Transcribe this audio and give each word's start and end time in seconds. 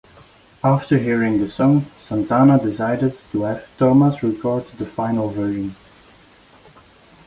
After 0.63 0.97
hearing 0.97 1.37
the 1.39 1.47
song, 1.47 1.85
Santana 1.99 2.57
decided 2.57 3.15
to 3.31 3.43
have 3.43 3.67
Thomas 3.77 4.23
record 4.23 4.65
the 4.79 4.85
final 4.87 5.29
version. 5.29 5.75